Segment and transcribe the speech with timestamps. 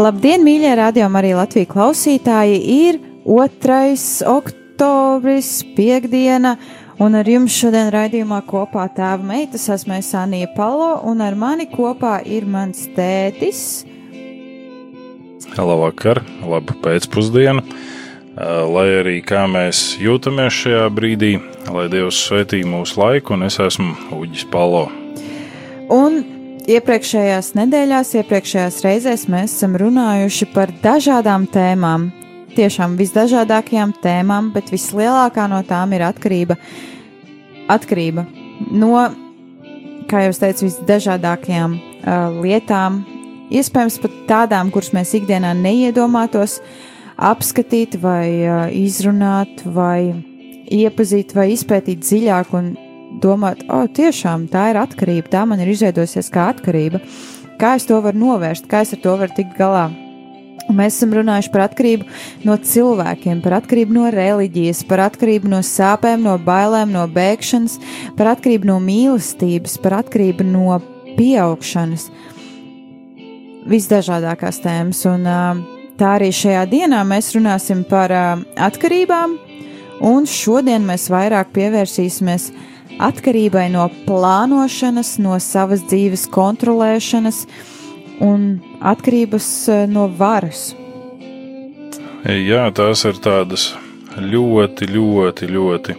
[0.00, 2.60] Labdien, mīļie radiokamā arī Latvijas klausītāji!
[2.72, 3.96] Ir 2.
[4.30, 6.54] oktobris, piekdiena,
[7.04, 12.14] un ar jums šodien raidījumā kopā tēva meitas esmu Anija Palo, un ar mani kopā
[12.24, 13.84] ir mans tētis.
[15.58, 17.66] Labvakar, labu pēcpusdienu!
[18.72, 21.34] Lai arī kā mēs jūtamies šajā brīdī,
[21.68, 24.86] lai Dievs svētī mūsu laiku, un es esmu Uģis Palo.
[25.92, 26.22] Un
[26.68, 32.10] Iepriekšējās nedēļās, iepriekšējās reizēs mēs esam runājuši par dažādām tēmām,
[32.56, 36.58] tiešām visdažādākajām tēmām, bet vislielākā no tām ir atkarība,
[37.72, 38.26] atkarība
[38.76, 38.92] no,
[40.10, 43.00] kā jau teicu, visdažādākajām uh, lietām,
[43.48, 46.58] iespējams pat tādām, kuras mēs ikdienā neiedomātos
[47.16, 50.12] apskatīt vai uh, izrunāt vai
[50.70, 52.74] iepazīt vai izpētīt dziļāk un
[53.22, 57.02] domāt, o, oh, tiešām tā ir atkarība, tā man ir izveidojusies kā atkarība.
[57.60, 59.90] Kā es to varu novērst, kā es ar to varu tikt galā?
[60.70, 62.06] Mēs esam runājuši par atkarību
[62.46, 67.76] no cilvēkiem, par atkarību no reliģijas, par atkarību no sāpēm, no bailēm, no bēgšanas,
[68.18, 70.78] par atkarību no mīlestības, par atkarību no
[71.18, 72.06] pieaugšanas.
[73.70, 75.26] Visdažādākās tēmas, un
[76.00, 78.14] tā arī šajā dienā mēs runāsim par
[78.70, 79.36] atkarībām,
[80.06, 82.50] un šodien mēs vairāk pievērsīsimies
[82.98, 87.44] atkarībai no plānošanas, no savas dzīves kontrolēšanas
[88.24, 90.70] un atkarības eh, no varas.
[92.28, 93.70] Jā, tās ir tādas
[94.20, 95.96] ļoti, ļoti, ļoti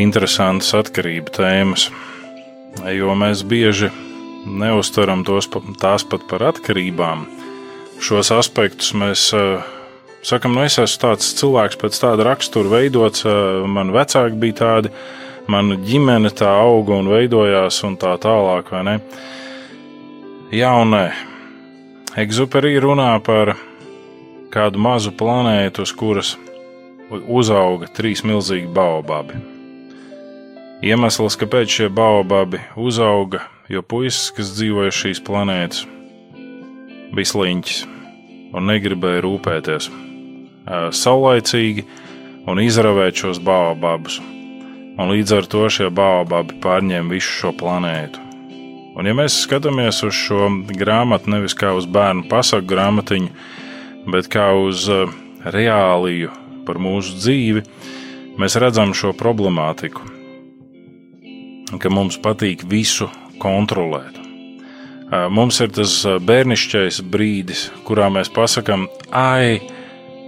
[0.00, 1.90] interesantas atkarību tēmas,
[2.94, 3.90] jo mēs bieži
[4.46, 5.50] neuztveram tos,
[5.82, 7.26] tās pat par atkarībām.
[8.00, 9.66] Šos aspektus mēs uh,
[10.24, 14.94] sakam, nu es esmu tāds cilvēks pēc tāda rakstura veidots, uh, man vecāki bija tādi,
[14.94, 18.94] uh, mana ģimene tā auga un veidojās, un tā tālāk, vai ne?
[20.54, 21.04] Jā, un nē.
[22.18, 23.54] Egzuperī runā par
[24.50, 26.34] kādu mazu planētu, uz kuras
[27.10, 29.38] uzauga trīs milzīgi baobabi.
[30.86, 35.84] Iemesls, kāpēc šie baobabi uzauga, jo puisis, kas dzīvoja šīs planētas,
[37.14, 37.80] bija sliņķis
[38.54, 39.90] un negribēja rūpēties
[40.96, 41.86] saulaicīgi
[42.50, 44.20] un izravēt šos baobabus
[45.00, 48.26] un līdz ar to šie baobabi pārņēma visu šo planētu.
[48.98, 53.30] Un, ja mēs skatāmies uz šo grāmatu nevis kā uz bērnu pasaku grāmatiņu,
[54.12, 55.08] bet kā uz uh,
[55.46, 56.32] reāliju
[56.66, 57.64] par mūsu dzīvi,
[58.40, 60.04] mēs redzam šo problemātiku,
[61.80, 63.08] ka mums patīk visu
[63.40, 64.18] kontrolēt.
[64.20, 68.84] Uh, mums ir tas uh, bērnišķais brīdis, kurā mēs pasakām,
[69.16, 69.62] ai,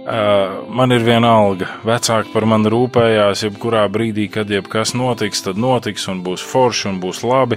[0.03, 1.69] Uh, man ir viena alga.
[1.87, 6.97] Vecāki par mani rūpējās, jebkurā brīdī, kad jebkas notiks, tad notiks un būs forši un
[6.99, 7.55] būs labi.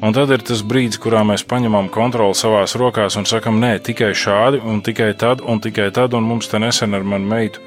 [0.00, 4.14] Un tad ir tas brīdis, kurā mēs paņemam kontroli savās rokās un sakam, nē, tikai
[4.16, 7.60] šādi, un tikai tad, un tikai tad, un mums te nesen ar manu meitu,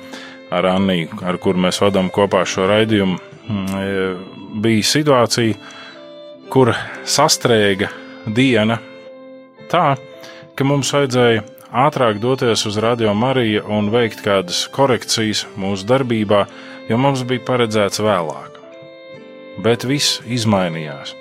[0.49, 3.19] ar Anniju, ar kuru mēs vadām kopā šo raidījumu,
[3.49, 4.09] mm, e,
[4.65, 5.57] bija situācija,
[6.49, 6.73] kur
[7.05, 7.93] sastrēga
[8.25, 8.81] diena
[9.69, 9.93] tā,
[10.57, 16.45] ka mums vajadzēja ātrāk doties uz Radio Mariju un veikt kādas korekcijas mūsu darbībā,
[16.89, 18.57] jo mums bija paredzēts vēlāk.
[19.63, 21.15] Bet viss izmainījās.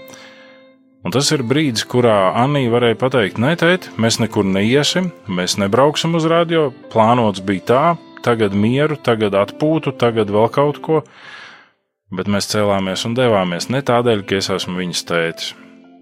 [1.07, 6.17] Un tas ir brīdis, kurā Anija varēja pateikt, nē, tēt, mēs nekur neiesim, mēs nebrauksim
[6.19, 6.69] uz radio.
[6.93, 7.83] Plānots bija tā,
[8.27, 11.03] tagad mieru, tagad atpūtu, tagad vēl kaut ko.
[12.15, 15.53] Bet mēs cēlāmies un devāmies ne tādēļ, ka es esmu viņas tētis,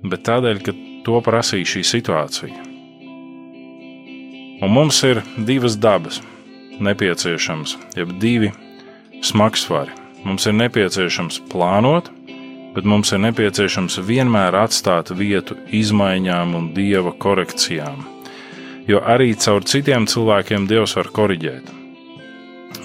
[0.06, 0.74] bet tādēļ, ka
[1.06, 2.75] to prasīja šī situācija.
[4.56, 6.22] Un mums ir divas dabas
[6.80, 8.48] nepieciešams, jeb divi
[9.24, 9.92] smagsvari.
[10.24, 12.08] Mums ir nepieciešams plānot,
[12.72, 18.00] bet mums ir nepieciešams vienmēr atstāt vietu izmaiņām un dieva korekcijām.
[18.88, 21.68] Jo arī caur citiem cilvēkiem Dievs var korrigēt.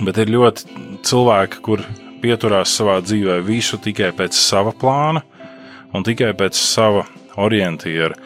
[0.02, 1.84] Bet ir ļoti cilvēki, kur
[2.24, 5.24] pieturās savā dzīvē visu tikai pēc sava plāna
[5.94, 7.06] un tikai pēc sava
[7.40, 8.18] orientiera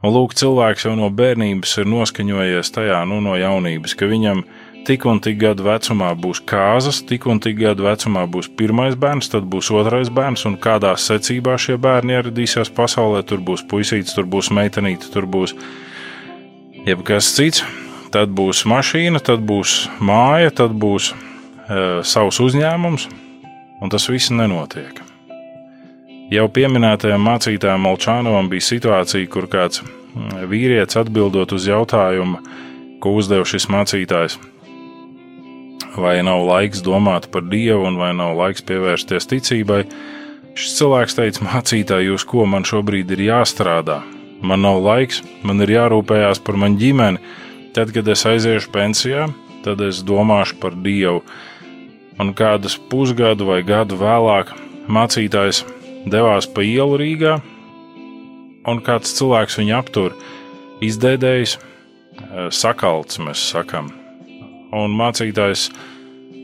[0.00, 4.46] Un lūk, cilvēks jau no bērnības ir noskaņojies tajā, nu, no jaunības, ka viņam
[4.88, 9.28] tik un tik gadu vecumā būs kāzas, tik un tik gadu vecumā būs pirmais bērns,
[9.34, 13.20] tad būs otrais bērns, un kādā secībā šie bērni ieradīsies pasaulē.
[13.28, 15.52] Tur būs puisīts, tur būs meitenīte, tur būs
[16.88, 17.64] jebkas cits.
[18.10, 23.06] Tad būs mašīna, tad būs māja, tad būs e, savs uzņēmums,
[23.78, 25.09] un tas viss nenotiek.
[26.30, 29.80] Jau pieminētajam mācītājam Molčānovam bija situācija, kur kāds
[30.46, 32.38] vīrietis atbildot uz jautājumu,
[33.02, 34.36] ko uzdeva šis mācītājs,
[35.98, 39.80] vai nav laiks domāt par Dievu un vai nav laiks pievērsties ticībai,
[40.54, 43.98] šis cilvēks teica, mācītāji, jūs ko man šobrīd ir jāstrādā?
[44.40, 47.18] Man nav laiks, man ir jārūpējās par manu ģimeni.
[47.74, 49.26] Tad, kad es aiziešu pensijā,
[49.66, 51.24] tad es domāšu par Dievu.
[52.22, 54.54] Un kādus pusgadu vai gadu vēlāk
[54.86, 55.64] mācītājs
[56.06, 57.38] devās pa ielu Rīgā,
[58.70, 60.16] un kāds cilvēks viņu aptur,
[60.84, 63.92] izdēdējis, eh, sakalts, mēs sakām.
[64.72, 65.70] Un mācītājs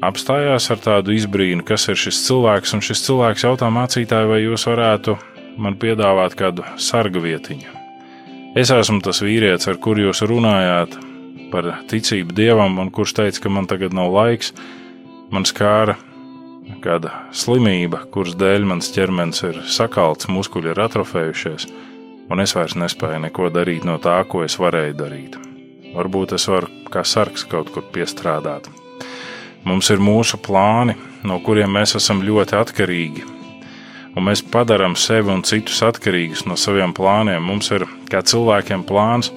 [0.02, 4.66] apstājās ar tādu izbrīnu, kas ir šis cilvēks, un šis cilvēks jautā mācītāju, vai jūs
[4.66, 5.16] varētu
[5.56, 7.72] man piedāvāt kādu sargu vietiņu.
[8.56, 10.96] Es esmu tas vīrietis, ar kuru jūs runājāt
[11.52, 14.52] par ticību dievam, un kurš teica, ka man tagad nav laiks,
[15.30, 15.96] man skāra
[16.86, 21.66] kāda slimība, kuras dēļ mans ķermenis ir sakalts, muskuļi ir atrofējušies,
[22.30, 25.38] un es vairs nespēju neko darīt no tā, ko es varēju darīt.
[25.96, 28.68] Varbūt es varu kā sargs kaut kur piestrādāt.
[29.66, 30.94] Mums ir mūsu plāni,
[31.26, 33.24] no kuriem mēs esam ļoti atkarīgi,
[34.14, 37.42] un mēs padarām sevi un citus atkarīgus no saviem plāniem.
[37.42, 39.32] Mums ir kā cilvēkiem plāns.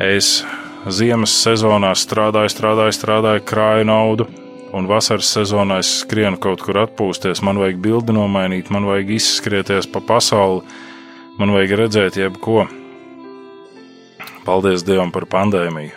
[0.00, 0.40] Es
[0.88, 4.30] ziemas sezonā strādāju, strādāju, strādāju, krāju naudu,
[4.76, 9.88] un vasaras sezonā es skrienu kaut kur atpūsties, man vajag bildi nomainīt, man vajag izskrieties
[9.90, 10.62] pa pasauli,
[11.38, 12.66] man vajag redzēt jebko.
[14.46, 15.96] Paldies Dievam par pandēmiju.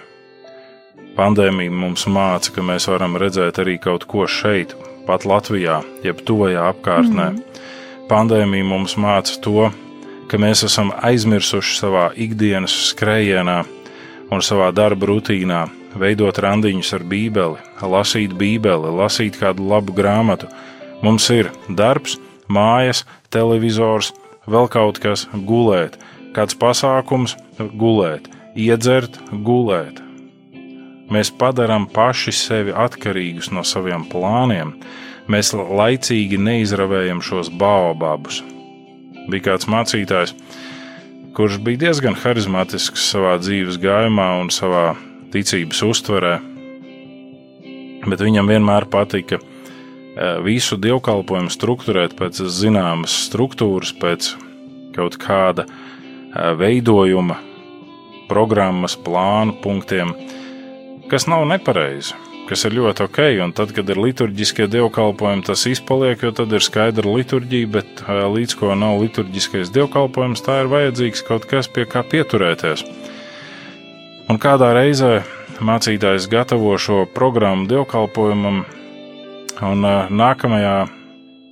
[1.13, 4.73] Pandēmija mums māca, ka mēs varam redzēt arī kaut ko šeit,
[5.05, 7.27] pat Latvijā, jeb tuvajā apkārtnē.
[7.35, 7.61] Mm.
[8.09, 9.69] Pandēmija mums māca to,
[10.31, 13.59] ka mēs esam aizmirsuši savā ikdienas skrējienā
[14.33, 15.67] un savā darba rutīnā
[15.99, 20.49] veidot randiņus ar Bībeli, lasīt Bībeli, lasīt kādu labu grāmatu.
[21.03, 22.17] Mums ir darbs,
[22.47, 23.03] mājas,
[23.33, 24.13] televizors,
[24.47, 25.97] vēl kaut kas gulēt,
[26.35, 27.35] kāds pasākums
[27.79, 30.01] gulēt, iedzert, gulēt.
[31.13, 34.73] Mēs padarām paši sevi atkarīgus no saviem plāniem.
[35.29, 38.41] Mēs laicīgi neizravējam šos baobabus.
[39.29, 40.33] Bija kāds mācītājs,
[41.37, 44.93] kurš bija diezgan harizmātisks savā dzīves gājumā un savā
[45.33, 46.33] ticības uztverē,
[48.09, 49.43] bet viņam vienmēr patika e,
[50.45, 54.33] visu dievkalpojumu struktūrēt pēc zināmas struktūras, pēc
[54.95, 55.71] kaut kāda e,
[56.59, 57.39] veidojuma,
[58.29, 60.13] programmas, plānu punktiem,
[61.11, 62.15] kas nav nepareizi,
[62.49, 63.21] kas ir ļoti ok.
[63.45, 68.19] Un tad, kad ir liturģiskie dievkalpojumi, tas izpaliek, jo tad ir skaidra liturģija, bet e,
[68.37, 72.85] līdz ko nav liturģiskais dievkalpojums, tā ir vajadzīgs kaut kas, pie kā pieturēties.
[74.33, 75.19] Un kādā reizē
[75.61, 78.63] mācītājs gatavo šo programmu dievkalpojumam,
[79.67, 80.71] un nākamajā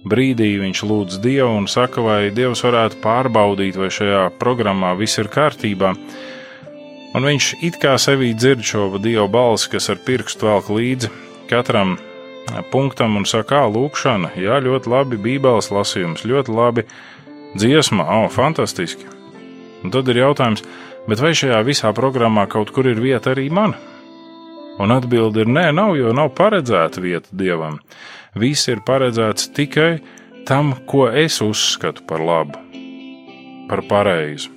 [0.09, 5.29] brīdī viņš lūdz Dievu un saka, vai Dievs varētu pārbaudīt, vai šajā programmā viss ir
[5.29, 5.93] kārtībā.
[7.13, 11.13] Un viņš it kā sevī dzird šo dievu balsi, kas ar pirkstu velk līdzi
[11.51, 11.99] katram
[12.73, 16.89] punktam un saka, lūkšana, jā, ļoti labi, bībeles lasījums, ļoti labi,
[17.53, 19.05] dziesma, oh, fantastiski.
[19.85, 20.65] Un tad ir jautājums,
[21.09, 23.73] Bet vai šajā visā programmā kaut kur ir vieta arī man?
[24.81, 27.79] Un atbilde ir nē, nav, jo nav paredzēta vieta dievam.
[28.37, 29.99] Viss ir paredzēts tikai
[30.47, 32.57] tam, ko es uzskatu par labu,
[33.69, 34.53] par pareizu.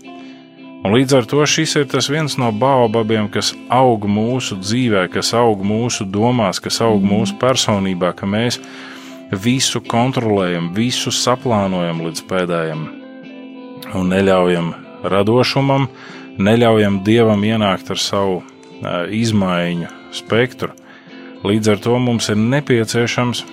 [0.85, 5.33] Un līdz ar to šis ir tas viens no baobabiem, kas aug mūsu dzīvē, kas
[5.33, 8.61] aug mūsu domās, kas aug mūsu personībā, ka mēs
[9.33, 12.85] visu kontrolējam, visu saplānojam līdz pēdējiem
[13.97, 14.75] un neļaujam
[15.09, 15.89] radošumam,
[16.39, 18.43] neļaujam dievam ienākt ar savu
[19.15, 20.73] izmaiņu spektru.
[21.45, 23.45] Līdz ar to mums ir nepieciešams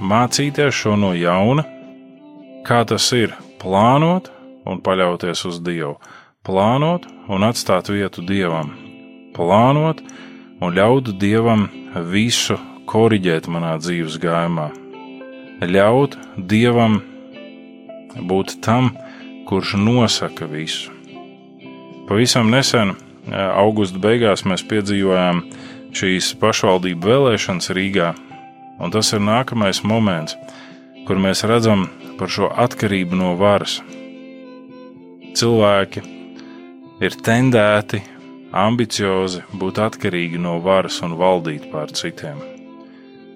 [0.00, 1.64] mācīties šo no jauna,
[2.66, 4.30] kā tas ir plānot
[4.66, 5.96] un paļauties uz Dievu,
[6.46, 8.72] plānot un atstāt vietu Dievam,
[9.36, 10.02] plānot
[10.60, 11.68] un ļaut Dievam
[12.12, 14.70] visu korrigēt manā dzīves gājumā,
[15.66, 17.00] ļaut Dievam
[18.16, 18.94] būt tam,
[19.46, 20.95] kurš nosaka visu.
[22.06, 22.94] Pavisam nesen,
[23.34, 25.42] augusta beigās, mēs piedzīvojām
[25.96, 28.12] šīs pašvaldību vēlēšanas Rīgā,
[28.78, 30.36] un tas ir nākamais moments,
[31.08, 33.80] kur mēs redzam par šo atkarību no varas.
[35.36, 36.02] Cilvēki
[37.02, 38.00] ir tendēti,
[38.56, 42.38] ambiciozi, būt atkarīgi no varas un valdīt pār citiem.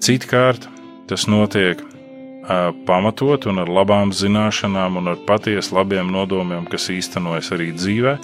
[0.01, 0.69] Citkārt
[1.11, 7.51] tas notiek uh, pamatot un ar labām zināšanām un ar patiesi labiem nodomiem, kas īstenojas
[7.57, 8.15] arī dzīvē.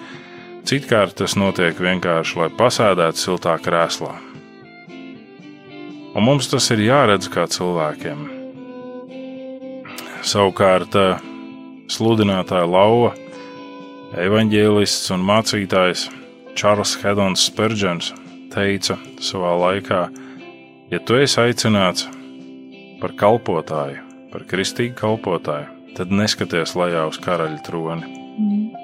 [0.67, 4.17] Citkārt tas notiek vienkārši, lai pasēdētu siltā krēslā.
[6.17, 8.25] Un mums tas ir jāredz kā cilvēkiem.
[10.27, 10.97] Savukārt,
[11.93, 13.13] sludinātāja lauva,
[14.19, 16.09] evanģēlists un mācītājs
[16.59, 18.11] Čārls Hedons Spurgeons
[18.51, 20.01] teica savā laikā,
[20.91, 22.09] ja tu esi aicināts
[22.99, 24.03] par kalpotāju,
[24.35, 28.11] par kristīgu kalpotāju, tad neskaties lejā uz karaļa troni.
[28.41, 28.75] Mm.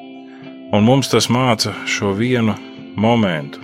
[0.72, 2.54] Un mums tas māca šo vienu
[2.96, 3.60] momentu.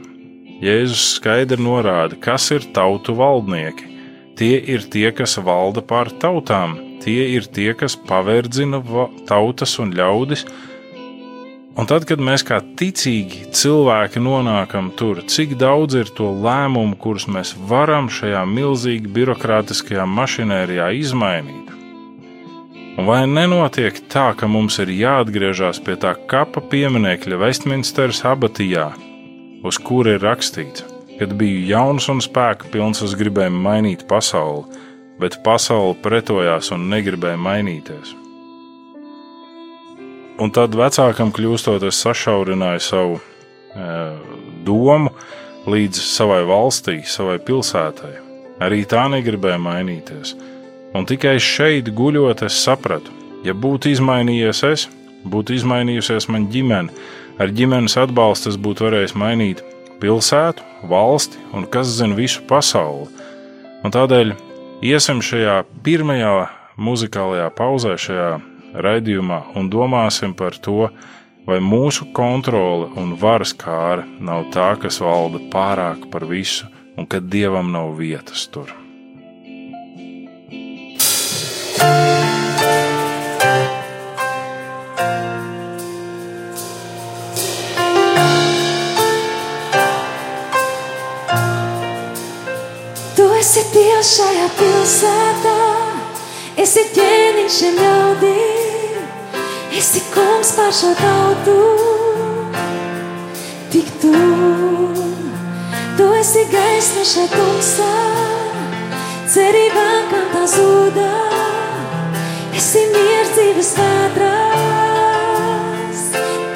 [0.60, 3.86] Jēzus skaidri norāda, kas ir tautu valdnieki.
[4.36, 8.82] Tie ir tie, kas valda pār tautām, tie ir tie, kas paverdzina
[9.30, 10.44] tautas un ļaudis.
[11.80, 17.24] Un tad, kad mēs kā ticīgi cilvēki nonākam tur, cik daudz ir to lēmumu, kurus
[17.24, 21.77] mēs varam šajā milzīgi birokrātiskajā mašinērijā izmainīt?
[22.98, 28.88] Vai nenotiek tā, ka mums ir jāatgriežas pie tā kapa pieminiekļa Westminsteras abatijā,
[29.62, 30.82] uz kura ir rakstīts,
[31.20, 34.82] kad biju jauns un spēka pilns, es gribēju mainīt pasauli,
[35.22, 38.16] bet pasaule pretojās un negribēja mainīties.
[40.42, 43.88] Un tad vecākam kļūstot, es sašaurināju savu e,
[44.66, 45.14] domu
[45.70, 48.14] līdz savai valstī, savai pilsētai.
[48.58, 50.34] Arī tā negribēja mainīties.
[50.98, 53.12] Un tikai šeit guļot, es sapratu,
[53.46, 54.86] ja būtu izmainījies es,
[55.30, 56.90] būtu izmainījusies man ģimene,
[57.38, 59.62] ar ģimenes atbalstu es būtu varējis mainīt
[60.02, 63.06] pilsētu, valsti un kas zina visu pasauli.
[63.86, 64.34] Un tādēļ
[64.90, 66.32] iesim šajā pirmajā
[66.82, 68.32] muzikālajā pauzē, šajā
[68.82, 70.90] raidījumā, un domāsim par to,
[71.46, 76.66] vai mūsu kontrole un varas kāra nav tā, kas valda pārāk par visu,
[76.98, 78.74] un ka dievam nav vietas tur.
[93.48, 95.52] Esi Dievs šajā pilsētā,
[96.60, 99.06] esi ķēniņš šiem ļaudīm,
[99.78, 101.54] esi kungs pār šo tautu.
[103.72, 104.12] Tik tu,
[105.96, 107.92] tu esi gaisma šai tumsā,
[109.32, 111.12] cerībā, kā tā zūdā,
[112.58, 114.50] esi miers dzīves vētrās.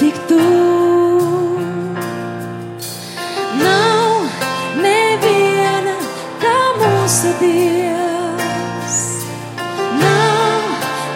[0.03, 0.43] Tik tu.
[7.13, 8.99] mūsu Dievs.
[10.01, 10.63] Nav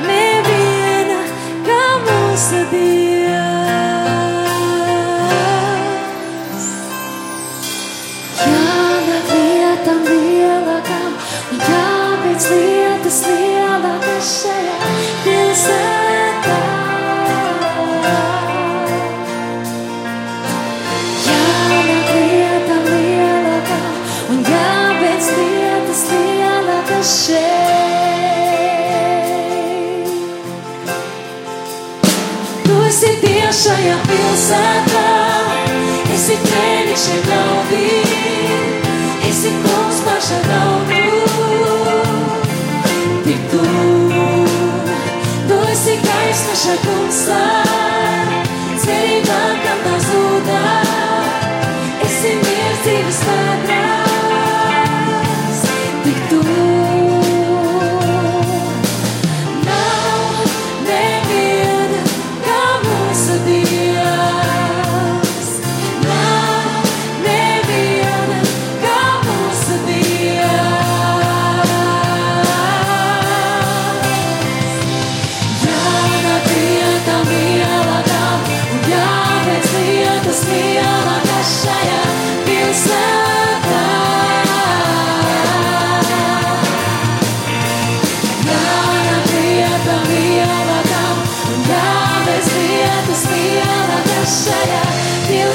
[0.04, 1.20] neviena
[1.66, 3.46] kā mūsu Dievs.
[8.42, 11.12] Jānāk vietam lielākam
[11.62, 14.55] jāveic lietas lielākas šajā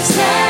[0.04, 0.41] say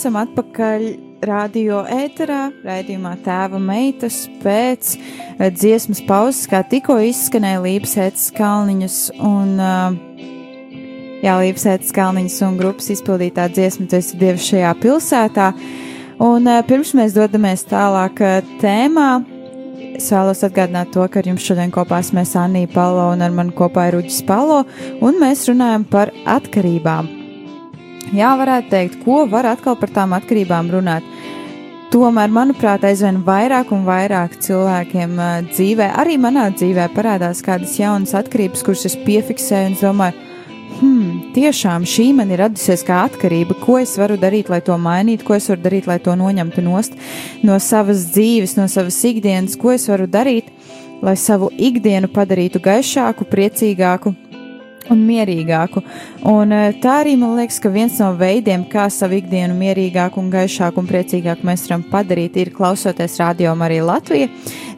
[0.00, 0.84] esam atpakaļ
[1.28, 9.52] radio ēterā, raidījumā Tēva meitas pēc eh, dziesmas pauzes, kā tikko izskanēja Lībsētas Kalniņus un,
[9.60, 10.09] uh,
[11.24, 15.50] jā, Lībsētas Kalniņus un grupas izpildītā dziesma, tu esi Dievs šajā pilsētā.
[16.20, 19.08] Un uh, pirms mēs dodamies tālāk uh, tēmā,
[19.96, 23.56] es vēlos atgādināt to, ka ar jums šodien kopā esmu Anija Palo un ar mani
[23.56, 24.62] kopā ir Uģis Palo,
[25.00, 27.08] un mēs runājam par atkarībām.
[28.16, 31.06] Jā, varētu teikt, ko var atkal par tām atkarībām runāt.
[31.90, 38.14] Tomēr, manuprāt, aizvien vairāk un vairāk cilvēkiem uh, dzīvē, arī manā dzīvē, parādās kādas jaunas
[38.18, 40.29] atkarības, kuras es piefiksēju un domāju,
[40.80, 43.56] hmm, tiešām šī man ir radusies kā atkarība.
[43.62, 46.96] Ko es varu darīt, lai to mainītu, ko es varu darīt, lai to noņemtu nost
[47.46, 50.50] no savas dzīves, no savas ikdienas, ko es varu darīt,
[51.04, 54.14] lai savu ikdienu padarītu gaišāku, priecīgāku
[54.90, 55.82] un mierīgāku.
[56.28, 60.30] Un eh, tā arī man liekas, ka viens no veidiem, kā savu ikdienu mierīgāku un
[60.32, 64.30] gaišāku un priecīgāku mēs varam padarīt, ir klausoties radio arī Latvija.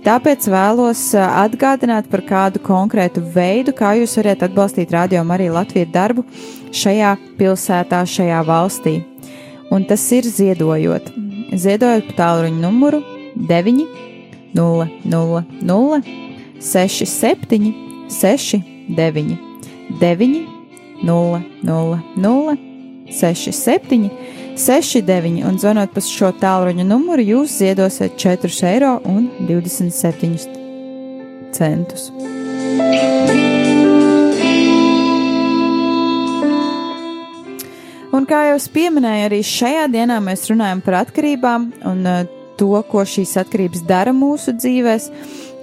[0.07, 5.92] Tāpēc vēlos eh, atgādināt par kādu konkrētu veidu, kā jūs varat atbalstīt radio arī Latvijas
[5.94, 6.27] darbu
[6.72, 9.01] šajā pilsētā, šajā valstī.
[9.72, 11.09] Un tas ir ziedojot.
[11.53, 13.01] Ziedojot pa tālruņa numuru
[13.37, 13.87] 9
[14.57, 16.03] 0 0 0
[16.61, 17.72] 6 7
[18.09, 18.61] 6
[18.92, 19.51] 9
[20.00, 20.46] 9,
[21.02, 22.57] 0, 0, 0,
[23.11, 24.11] 6, 7,
[24.57, 30.37] 6, 9 un zvanot pa šo tālruņa numuru, jūs ziedosiet 4 eiro un 27
[31.52, 32.11] centus.
[38.12, 42.24] Un kā jau es pieminēju, arī šajā dienā mēs runājam par atkarībām un uh,
[42.61, 45.09] to, ko šīs atkarības dara mūsu dzīvēm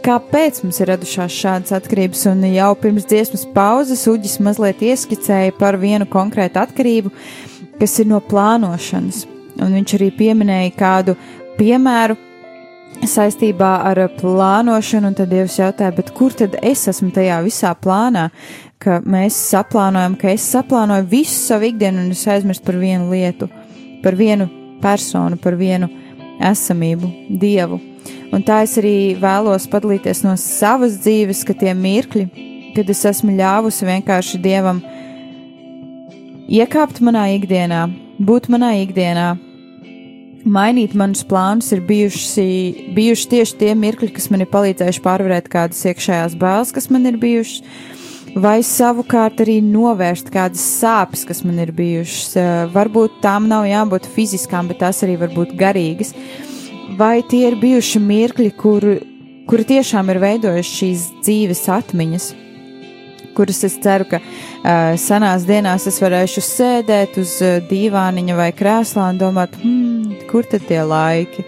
[0.06, 5.78] kāpēc mums ir radušās šādas atkarības, un jau pirms dziesmas pauzes Uģis mazliet ieskicēja par
[5.82, 7.12] vienu konkrētu atkarību,
[7.80, 9.26] kas ir no plānošanas,
[9.60, 11.16] un viņš arī pieminēja kādu
[11.60, 12.18] piemēru
[13.08, 18.30] saistībā ar plānošanu, un tad Dievs jautāja, bet kur tad es esmu tajā visā plānā,
[18.80, 23.50] ka mēs saplānojam, ka es saplānoju visu savu ikdienu un es aizmirstu par vienu lietu,
[24.04, 24.50] par vienu
[24.84, 25.92] personu, par vienu
[26.40, 27.89] esamību, Dievu.
[28.30, 32.28] Un tā es arī vēlos padalīties no savas dzīves, ka tie mirkļi,
[32.76, 34.84] kad es esmu ļāvusi vienkārši dievam
[36.50, 37.88] iekāpt manā ikdienā,
[38.22, 39.32] būt manā ikdienā,
[40.46, 45.82] mainīt manus plānus, ir bijuši, bijuši tieši tie mirkļi, kas man ir palīdzējuši pārvarēt kādas
[45.90, 47.64] iekšējās bailes, kas man ir bijušas,
[48.38, 52.38] vai savukārt arī novērst kādas sāpes, kas man ir bijušas.
[52.76, 56.14] Varbūt tām nav jābūt fiziskām, bet tās arī var būt garīgas
[57.00, 58.86] vai tie ir bijuši mirkļi, kur,
[59.48, 62.28] kuri tiešām ir veidojuši šīs dzīves atmiņas,
[63.38, 69.10] kuras es ceru, ka uh, senās dienās es varēšu sēdēt uz uh, dīvāniņa vai krēslā
[69.14, 71.46] un domāt, hmm, kur tad tie laiki?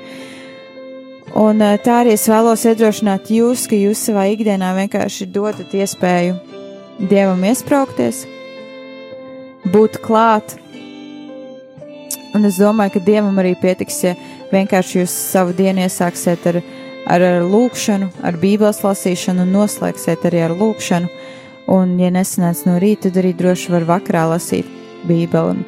[1.42, 6.40] Un uh, tā arī es vēlos iedrošināt jūs, ka jūs savā ikdienā vienkārši dodat iespēju
[7.02, 8.28] Dievam iesprāgties,
[9.74, 10.54] būt klāt.
[12.38, 14.14] Un es domāju, ka Dievam arī pietiks, ja
[14.52, 16.60] vienkārši jūs savu dienu iesāksiet ar,
[17.06, 21.12] ar, ar lūkšanu, ar bībeles lasīšanu un noslēgsiet arī ar lūkšanu.
[21.72, 24.68] Un, ja nesanāc no rīta, tad arī droši var vakarā lasīt
[25.08, 25.64] bībeli.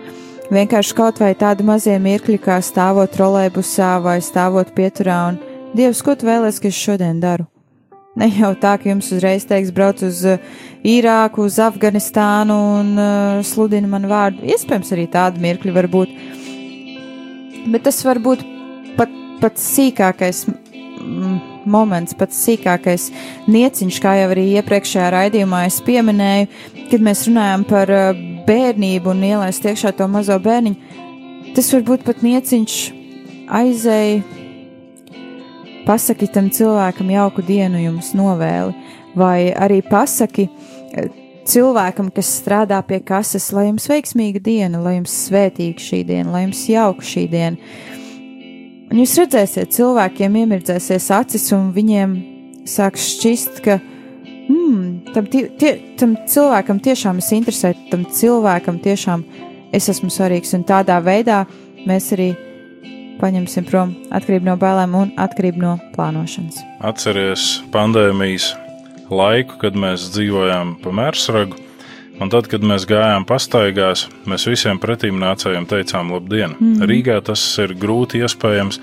[0.54, 5.40] Vienkārši kaut vai tādi mazie mirkļi, kā stāvot trolēbusā vai stāvot pieturā un
[5.74, 7.48] Dievs, ko tu vēlēsies, ka es šodien daru?
[8.14, 10.42] Ne jau tā, ka jums uzreiz teiks, brauc uz uh,
[10.86, 14.44] Irāku, uz Afganistānu un uh, sludina man vārdu.
[14.54, 16.14] Iespējams, arī tādi mirkļi var būt.
[17.74, 18.46] Bet tas var būt
[19.44, 20.46] pats sīkākais
[21.66, 23.10] moments, pats sīkākais
[23.52, 26.50] nieciņš, kā jau arī iepriekšējā raidījumā es pieminēju,
[26.92, 31.02] kad mēs runājam par uh, bērnību un ielaist iekšā to mazo bērniņu.
[31.58, 32.78] Tas var būt pat nieciņš
[33.54, 34.22] aizēja,
[35.88, 38.76] pasaki tam cilvēkam jauku dienu jums novēli,
[39.20, 41.10] vai arī pasaki uh,
[41.50, 46.46] cilvēkam, kas strādā pie kases, lai jums veiksmīga diena, lai jums svētīga šī diena, lai
[46.48, 48.00] jums jauka šī diena
[48.94, 52.12] Un jūs redzēsiet, cilvēkiem iemirdzēsies acis, un viņiem
[52.70, 54.84] sāks šķist, ka mm,
[55.16, 59.24] tam, tie, tie, tam cilvēkam tiešām es interesēju, tam cilvēkam tiešām
[59.74, 61.40] es esmu svarīgs, un tādā veidā
[61.90, 62.36] mēs arī
[63.18, 66.62] paņemsim prom atkarību no bailēm un atkarību no plānošanas.
[66.86, 68.52] Atceries pandēmijas
[69.10, 71.58] laiku, kad mēs dzīvojām pa mērsragu,
[72.22, 76.56] un tad, kad mēs gājām pastaigās, mēs visiem pretīm nācējiem teicām labdien.
[76.60, 76.86] Mm.
[76.90, 78.80] Rīgā tas ir grūti iespējams,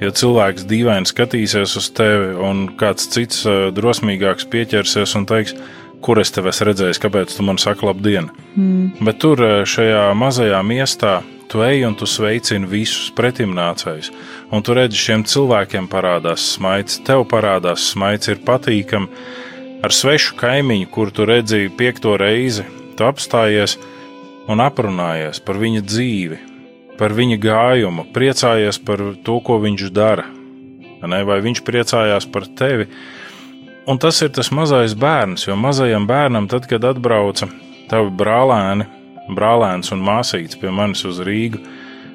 [0.00, 5.56] ja cilvēks dīvaini skatīsies uz tevi, un kāds cits eh, drosmīgāks pieķersies un teiks,
[6.00, 8.30] kur es tevi esmu redzējis, kāpēc tu man saki labdien.
[8.54, 9.04] Mm.
[9.04, 14.12] Bet tur, eh, šajā mazajā miestā, tu ej un tu sveicini visus pretimnācējus.
[14.54, 19.10] Un tu redzi, šiem cilvēkiem parādās smaids, tev parādās smaids, ir patīkami.
[19.80, 22.66] Ar svešu kaimiņu, kur tu redzēji piekto reizi,
[22.98, 23.78] tu apstājies
[24.52, 26.36] un aprunājies par viņa dzīvi,
[26.98, 30.26] par viņa gājumu, priecājies par to, ko viņš dara.
[31.00, 31.22] Ne?
[31.24, 32.90] Vai viņš priecājās par tevi?
[33.88, 37.48] Un tas ir tas mazais bērns, jo mazajam bērnam, tad, kad atbrauca
[37.88, 38.84] tavi brālēni,
[39.32, 41.62] brālēns un māsīts pie manis uz Rīgu,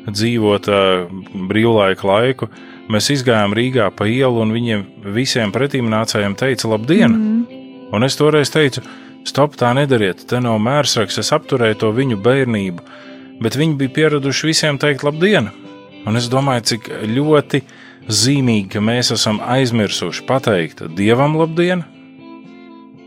[0.06, 0.70] dzīvot
[1.50, 2.52] brīvlaika laiku.
[2.94, 4.86] Mēs gājām Rīgā pa ielu, un viņiem
[5.18, 7.10] visiem pretīm nācējiem teica, labdien!
[7.10, 7.35] Mm -hmm.
[7.94, 8.82] Un es toreiz teicu,
[9.28, 12.86] stop, tā nedariet, te nav mērsraks, es apturēju to viņu bērnību,
[13.44, 15.52] bet viņi bija pieraduši visiem teikt labdien!
[16.06, 17.64] Un es domāju, cik ļoti
[18.06, 21.82] zīmīgi, ka mēs esam aizmirsuši pateikt Dievam labdien,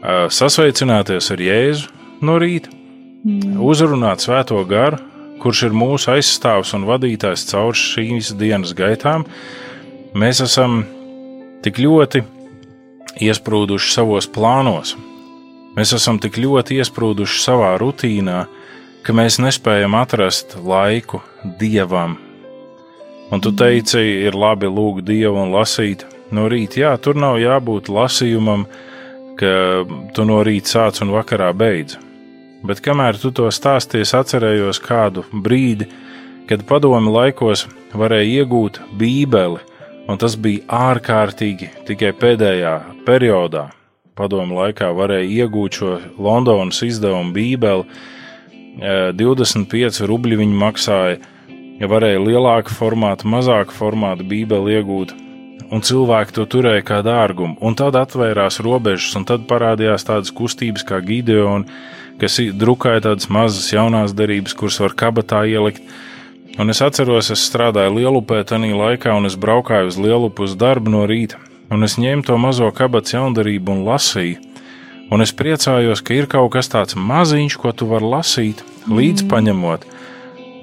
[0.03, 1.93] sasveicināties ar Jēzu
[2.27, 3.59] no rīta mm.
[3.63, 4.99] uzrunāt Svēto garu,
[5.43, 9.27] kurš ir mūsu aizstāvs un vadītājs caur šīs dienas gaitām,
[10.19, 10.83] mēs esam
[11.63, 12.25] tik ļoti
[13.23, 14.95] iesprūduši savos plānos.
[15.77, 18.41] Mēs esam tik ļoti iesprūduši savā rutīnā,
[19.07, 21.23] ka mēs nespējam atrast laiku
[21.61, 22.19] dievam.
[23.31, 26.83] Un tu teici, ir labi lūgt dievu un lasīt no rīta.
[26.83, 28.67] Jā, tur nav jābūt lasījumam,
[29.39, 29.55] ka
[30.17, 31.99] tu no rīta sāc un vakarā beidz
[32.63, 35.89] bet kamēr tu to stāsties, atcerējos kādu brīdi,
[36.49, 39.63] kad padomi laikos varēja iegūt Bībeli,
[40.09, 42.75] un tas bija ārkārtīgi tikai pēdējā
[43.07, 43.69] periodā.
[44.19, 47.85] Padomu laikā varēja iegūt šo Londonas izdevumu Bībeli,
[49.19, 51.19] 25 e, rubļi viņi maksāja,
[51.79, 55.15] ja varēja lielāku formātu, mazāku formātu Bībeli iegūt,
[55.71, 60.87] un cilvēki to turēja kā dārgumu, un tad atvērās robežas, un tad parādījās tādas kustības
[60.89, 61.69] kā Gideona,
[62.19, 65.85] kas drukāja tādas mazas jaunās derības, kuras var kabatā ielikt.
[66.59, 70.91] Un es atceros, es strādāju Lielupē tajā laikā, un es braukāju uz Lielupu uz darbu
[70.91, 71.39] no rīta,
[71.71, 74.43] un es ņēmu to mazo kabatas jaundarību un lasīju.
[75.15, 79.87] Un es priecājos, ka ir kaut kas tāds maziņš, ko tu vari lasīt, līdz paņemot.
[79.87, 79.99] Mm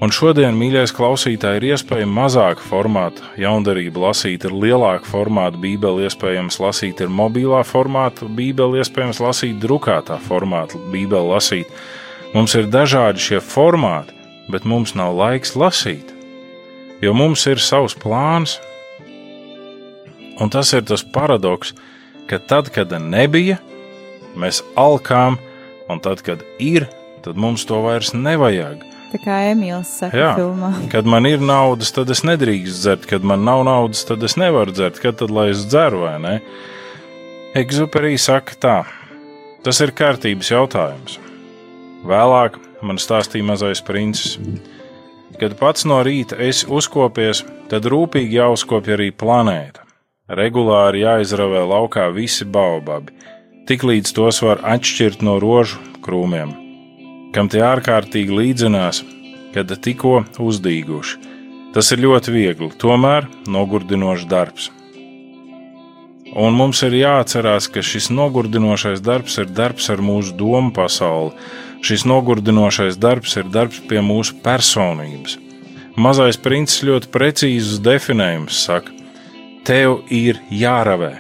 [0.04, 6.60] Un šodien, mīļais klausītāj, ir iespējams mazāka formāta jaundarība lasīt, ir lielāka formāta bībeli, iespējams
[6.60, 11.72] lasīt, ir mobilā formāta bībeli, iespējams lasīt, drukātā formāta bībeli lasīt.
[12.34, 14.15] Mums ir dažādi šie formāti,
[14.52, 16.12] bet mums nav laiks lasīt,
[17.02, 18.60] jo mums ir savs plāns.
[20.42, 21.72] Un tas ir tas paradoks,
[22.28, 23.58] ka tad, kad nebija,
[24.36, 25.40] mēs alkām,
[25.88, 26.90] un tad, kad ir,
[27.24, 28.84] tad mums to vairs nevajag.
[29.16, 30.74] Tā kā Emīls saka, Jā, filmā.
[30.94, 34.74] Kad man ir naudas, tad es nedrīkstu dzert, kad man nav naudas, tad es nevaru
[34.76, 35.00] dzert.
[35.00, 36.34] Kad tad lai es dzeru vai ne?
[37.56, 38.76] Egzuperī saka tā,
[39.64, 41.16] tas ir kārtības jautājums.
[42.04, 44.40] Vēlāk man stāstīja mazais princis.
[45.40, 49.84] Kad pats no rīta esi uzkopies, tad rūpīgi jāuzkopja arī planēta.
[50.32, 53.14] Regulāri jāizravē laukā visi baubabi,
[53.70, 56.56] tiklīdz tos var atšķirt no rožu krūmiem
[57.36, 59.02] kam tie ārkārtīgi līdzinās,
[59.52, 61.34] kad tikko uzdīguši.
[61.76, 64.70] Tas ir ļoti viegli, tomēr nogurdinošs darbs.
[66.36, 71.36] Un mums ir jāatcerās, ka šis nogurdinošais darbs ir darbs ar mūsu domu pasauli.
[71.86, 75.36] Šis nogurdinošais darbs ir darbs pie mūsu personības.
[76.02, 78.94] Mazais princis ļoti precīzus definējumus saka:
[79.68, 81.12] Tev ir jāravē.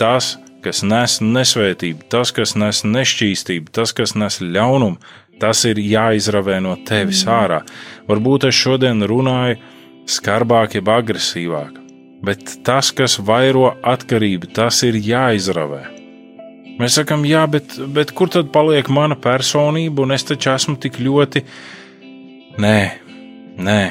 [0.00, 0.34] Tas,
[0.64, 4.96] kas nes nesvētību, tas, kas nes nešķīstību, tas, kas nes ļaunumu,
[5.40, 7.34] tas ir jāizravē no tevis mm.
[7.36, 7.60] ārā.
[8.08, 9.60] Varbūt es šodien runāju
[10.08, 11.76] skarbāk, jeb agresīvāk,
[12.24, 15.95] bet tas, kas vairo atkarību, tas ir jāizravē.
[16.76, 21.00] Mēs sakām, jā, bet, bet kur tad paliek mana personība, un es taču esmu tik
[21.00, 21.42] ļoti.
[22.60, 22.78] Nē,
[23.56, 23.82] nē.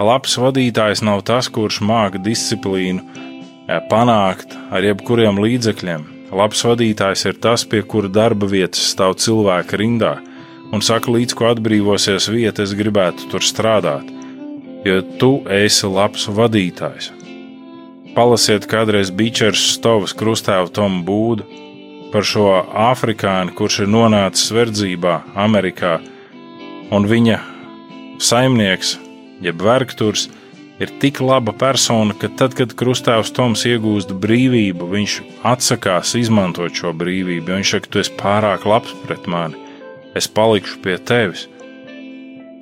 [0.00, 3.04] Labs vadītājs nav tas, kurš māca disciplīnu
[3.90, 6.06] panākt ar jebkuriem līdzekļiem.
[6.36, 10.14] Labs vadītājs ir tas, pie kura darba vietas stāv cilvēka rindā
[10.70, 14.16] un saka, līdz ko atbrīvosies vieta, es gribētu tur strādāt.
[14.84, 17.10] jo tu esi labs vadītājs.
[18.14, 21.44] Palasiet kādreiz Bičers Stovas krustēvu Tomu Būdu
[22.12, 22.48] par šo
[22.90, 25.98] afrikāni, kurš ir nonācis verdzībā Amerikā,
[26.90, 27.38] un viņa
[28.20, 28.96] saimnieks,
[29.44, 30.28] jeb vergturs,
[30.80, 36.94] ir tik laba persona, ka tad, kad krustāvs Toms iegūst brīvību, viņš atsakās izmantot šo
[36.96, 37.52] brīvību.
[37.52, 39.60] Viņš saka, tu esi pārāk labs pret mani,
[40.16, 41.46] es palikšu pie tevis.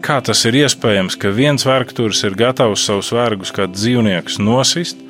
[0.03, 5.01] Kā tas ir iespējams, ka viens vergturs ir gatavs savus vergus kā dzīvniekus nosist,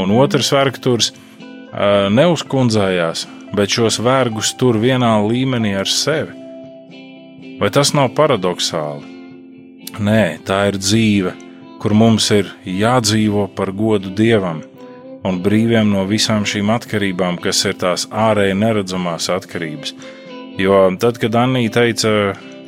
[0.00, 6.34] un otrs vergturs uh, neuzkundzējās, bet šos vergus tur vienā līmenī ar sevi?
[7.60, 9.08] Vai tas nav paradoxāli?
[10.02, 11.36] Nē, tā ir dzīve
[11.82, 14.60] kur mums ir jādzīvo par godu Dievam
[15.26, 19.94] un brīviem no visām šīm atkarībām, kas ir tās ārēji neredzamās atkarības.
[20.62, 22.12] Jo tad, kad Anija teica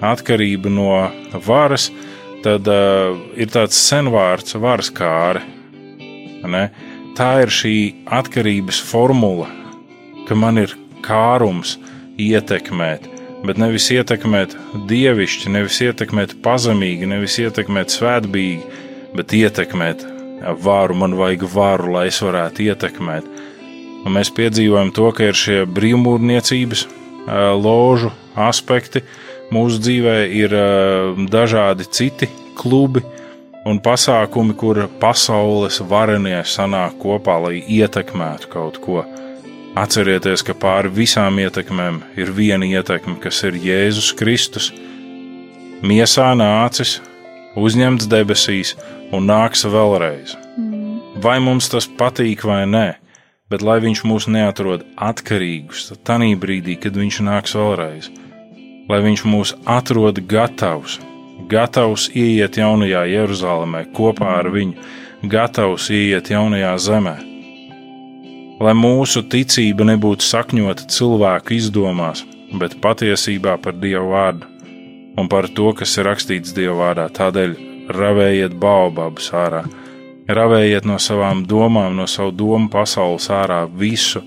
[0.02, 0.88] atkarība no
[1.46, 1.88] varas,
[2.42, 5.44] tad uh, ir tāds senvārds varas kāre.
[6.50, 6.66] Ne?
[7.14, 7.76] Tā ir šī
[8.18, 9.46] atkarības formula,
[10.28, 10.72] ka man ir
[11.04, 11.76] kārums
[12.20, 13.06] ietekmēt,
[13.44, 14.56] bet nevis ietekmēt
[14.88, 18.82] dievišķi, nevis ietekmēt pazemīgi, nevis ietekmēt svētbīgi,
[19.14, 20.06] bet ietekmēt
[20.64, 20.96] vāru.
[20.98, 23.28] Man vajag vāru, lai es varētu ietekmēt.
[24.04, 26.86] Un mēs piedzīvojam to, ka ir šie brīvmūrniecības
[27.60, 29.04] ložu aspekti.
[29.52, 30.54] Mūsu dzīvē ir
[31.30, 33.04] dažādi citi klubi
[33.68, 39.04] un pasākumi, kur pasaules varenie sanāk kopā, lai ietekmētu kaut ko.
[39.74, 44.68] Atcerieties, ka pāri visām ietekmēm ir viena ietekme, kas ir Jēzus Kristus.
[45.82, 47.00] Miesā nācis,
[47.58, 48.76] uzņemts debesīs
[49.10, 50.36] un nāks vēlreiz.
[50.54, 51.18] Mm.
[51.26, 52.86] Vai mums tas patīk vai nē,
[53.50, 58.10] bet lai viņš mūs neatrod atkarīgus, tad tajā brīdī, kad viņš nāks vēlreiz,
[58.86, 61.00] lai viņš mūs atrod gatavus,
[61.50, 64.78] gatavus ieiet jaunajā Jeruzalemē kopā ar viņu,
[65.26, 67.33] gatavus ieiet jaunajā zemē.
[68.62, 72.22] Lai mūsu ticība nebūtu sakņota cilvēku izdomās,
[72.54, 74.50] bet patiesībā par Dievu vārdu
[75.18, 77.08] un par to, kas ir rakstīts Dieva vārdā.
[77.14, 77.56] Tādēļ
[77.94, 79.64] ravējiet baobabus ārā,
[80.30, 84.22] ravējiet no savām domām, no savu domu pasaules ārā visu,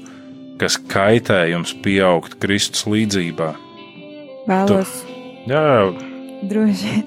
[0.62, 3.54] kas kaitē jums pieaugt Kristus līdzībā.
[4.48, 5.20] Vēlos, tu,
[5.52, 5.64] jā,
[6.52, 7.04] droši,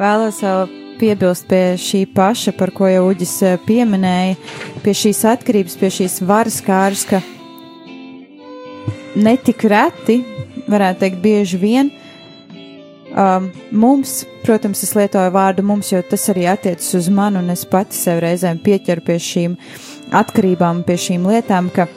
[0.00, 4.36] vēlos vēl piebilst pie šī paša, par ko jau Uģis eh, pieminēja,
[4.84, 7.22] pie šīs atkarības, pie šīs varas kāras, ka
[9.18, 10.20] netik reti,
[10.68, 11.94] varētu teikt, bieži vien
[13.08, 17.64] Um, mums, protams, es lietoju vārdu mums, jo tas arī attiecas uz mani, un es
[17.66, 19.54] pati sev reizēm pieķeru pie šīm
[20.14, 21.88] atkarībām, pie šīm lietām, ka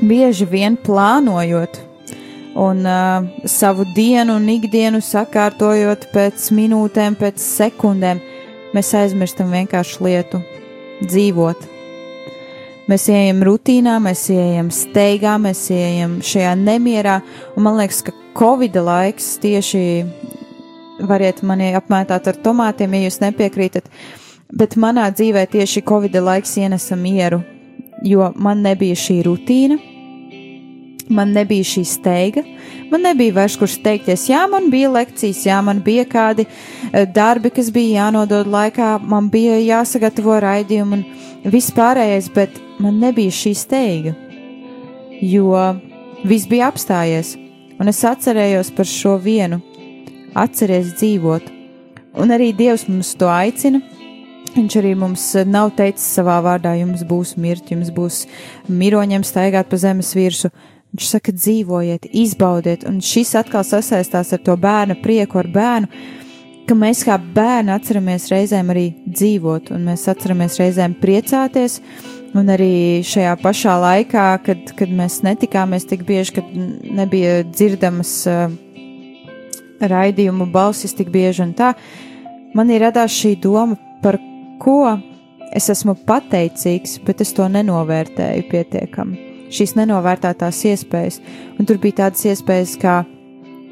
[0.00, 1.82] bieži vien plānojot
[2.54, 8.22] un uh, savu dienu un ikdienu sakārtojot pēc minūtēm, pēc sekundēm,
[8.74, 10.40] mēs aizmirstam vienkārši lietu
[11.04, 11.68] dzīvot.
[12.90, 17.20] Mēs ejam rutīnā, mēs ejam steigā, mēs ejam šajā nemierā,
[17.54, 19.82] un man liekas, ka Covid laiks tieši
[21.06, 23.86] variet mani apmētāt ar tomātiem, ja jūs nepiekrītat,
[24.50, 27.40] bet manā dzīvē tieši Covid laiks ienesa mieru,
[28.02, 29.78] jo man nebija šī rutīna,
[31.10, 32.44] man nebija šī steiga,
[32.90, 34.28] man nebija vairs kur steigties.
[34.30, 39.28] Jā, man bija lekcijas, jā, man bija kādi eh, darbi, kas bija jānodod laikā, man
[39.32, 41.04] bija jāsagatavo raidījumi un
[41.52, 44.16] viss pārējais, bet man nebija šī steiga,
[45.20, 45.52] jo
[46.24, 47.36] viss bija apstājies
[47.80, 49.60] un es atcerējos par šo vienu-
[50.44, 51.42] atceries dzīvot.
[52.20, 53.80] Un arī Dievs mums to aicina.
[54.50, 58.26] Viņš arī mums nav teicis savā vārdā, jums būs mirt, jums būs
[58.68, 60.50] miroņiem staigāt pa zemes virsmu.
[60.90, 65.90] Viņš saka, dzīvojiet, izbaudiet, un šis atkal sasaistās ar to bērna prieku, ar bērnu,
[66.66, 71.78] ka mēs kā bērni atceramies reizēm arī dzīvot, un mēs atceramies reizēm priecāties,
[72.30, 78.52] Un arī šajā pašā laikā, kad, kad mēs netikāmies tik bieži, kad nebija dzirdamas uh,
[79.82, 81.72] raidījumu balsis tik bieži un tā,
[82.54, 83.74] man ir radās šī doma,
[84.04, 84.20] par
[84.62, 84.94] ko
[85.50, 89.29] es esmu pateicīgs, bet es to nenovērtēju pietiekami.
[89.50, 91.18] Šīs nenovērtētās iespējas,
[91.58, 93.00] un tur bija tādas iespējas kā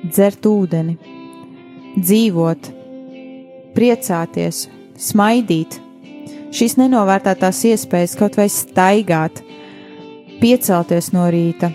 [0.02, 0.96] dzert ūdeni,
[1.98, 2.70] dzīvot,
[3.76, 4.64] priecāties,
[4.98, 5.78] smaidīt,
[6.54, 9.42] šīs nenovērtētās iespējas kaut vai staigāt,
[10.42, 11.70] piecelties no rīta,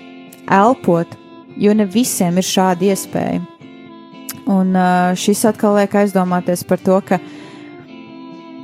[0.51, 1.17] elpot,
[1.59, 3.41] jo ne visiem ir šāda iespēja.
[4.51, 4.75] Un
[5.15, 7.19] šis atkal liek aizdomāties par to, ka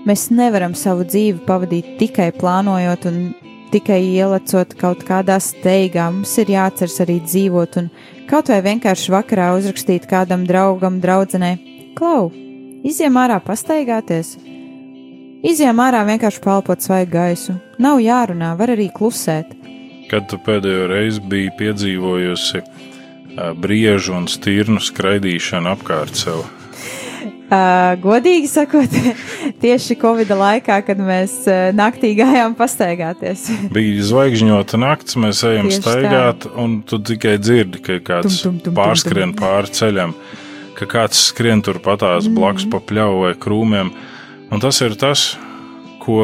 [0.08, 3.22] mēs nevaram savu dzīvi pavadīt tikai plānojot un
[3.74, 6.10] tikai ielecot kaut kādā steigā.
[6.14, 7.90] Mums ir jāatceras arī dzīvot un
[8.30, 11.58] kaut vai vienkārši vakarā uzrakstīt kādam draugam, draudzenei,
[11.98, 12.30] klau,
[12.86, 14.38] iziem ārā pastaigāties,
[15.40, 17.54] Izjām ārā vienkārši palpot svaigu gaisu.
[17.80, 19.54] Nav jārunā, var arī klusēt.
[20.12, 22.64] Kad tu pēdējo reizi biji piedzīvojusi
[23.64, 26.44] briežu un stirnu skraidīšanu apkārt sev?
[27.50, 28.94] Uh, godīgi sakot,
[29.64, 33.48] tieši Covid laikā, kad mēs uh, naktī gājām pastaigāties.
[33.76, 38.60] Bija zvaigžņota naktis, mēs ejam Tieši staigāt, un tu tikai dzirdi, ka kāds Tum, tum,
[38.68, 40.14] tum, pārskrien pāri ceļam,
[40.78, 42.36] ka kāds skrien tur patās Mm.
[42.38, 43.90] blakus pa pļauju vai krūmiem.
[44.54, 45.32] Un tas ir tas,
[46.06, 46.22] ko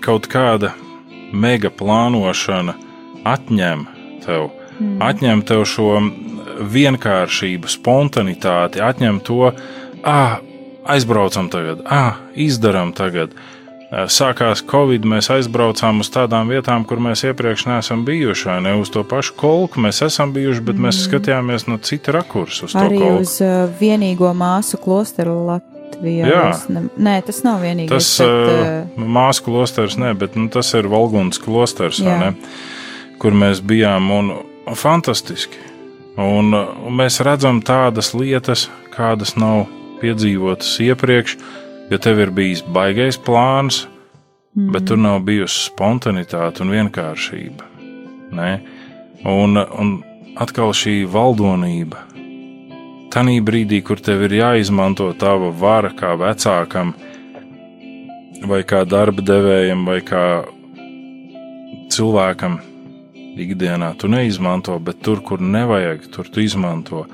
[0.00, 0.72] kaut kāda
[1.32, 2.72] mega plānošana
[3.28, 3.84] atņem
[4.24, 4.48] tev.
[4.80, 4.96] Mm.
[5.04, 5.92] Atņem tev šo
[6.72, 9.52] vienkāršību, spontanitāti, atņem to,
[10.04, 10.38] ah,
[10.86, 13.34] aizbraucam tagad, ah, izdarām tagad.
[13.94, 18.46] Eh, Sākās Covid, mēs aizbraucām uz tādām vietām, kur mēs iepriekš neesam bijuši.
[18.48, 22.64] vai Ne uz to pašu kolku mēs esam bijuši, bet mēs skatījāmies no cita rakursa
[22.64, 22.86] uz to Mm.
[22.86, 23.20] Arī kolku.
[23.20, 26.26] uz uh, vienīgo māsu klosteru Latvijā.
[26.26, 26.58] Jā.
[26.68, 27.88] Ne, nē, tas nav vienīgais.
[27.88, 32.18] Tas bet, uh, māsu klosters, ne, bet nu, tas ir Valgundas klosters, vai Jā.
[32.18, 32.34] ne,
[33.18, 34.10] kur mēs bijām.
[34.10, 34.34] Un,
[34.74, 35.56] fantastiski.
[36.16, 39.66] Un, un mēs redzam tādas lietas, kādas nav
[40.00, 41.36] piedzīvotas iepriekš,
[41.90, 43.84] jo tev ir bijis baigais plāns,
[44.56, 44.72] mm.
[44.74, 47.70] bet tur nav bijusi spontanitāte un vienkāršība.
[48.34, 48.50] Ne?
[49.28, 49.94] Un, un
[50.40, 52.02] atkal šī valdonība.
[53.14, 56.94] Tanī brīdī, kur tev ir jāizmanto tava vara kā vecākam,
[58.48, 60.24] vai kā darba devējam, vai kā
[61.94, 62.58] cilvēkam
[63.38, 67.04] ikdienā, tu neizmanto, bet tur, kur nevajag, tur tu izmanto.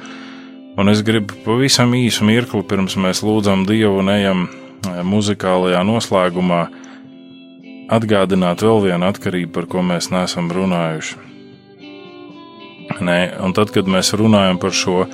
[0.81, 6.61] Un es gribu pavisam īsu mirkli, pirms mēs lūdzam Dievu un ejam eh, muzikālajā noslēgumā,
[7.93, 11.19] atgādināt vēl vienu atkarību, par ko mēs neesam runājuši.
[13.05, 15.05] Nē, un tad, kad mēs runājam par šo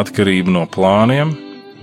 [0.00, 1.30] atkarību no plāniem,